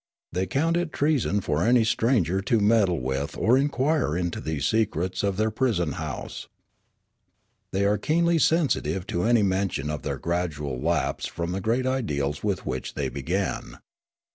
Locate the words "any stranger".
1.69-2.41